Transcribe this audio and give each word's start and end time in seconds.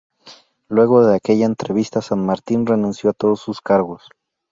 Luego 0.67 1.05
de 1.05 1.15
aquella 1.15 1.45
entrevista, 1.45 2.01
San 2.01 2.25
Martín 2.25 2.65
renunció 2.65 3.11
a 3.11 3.13
todos 3.13 3.39
sus 3.39 3.61
cargos. 3.61 4.01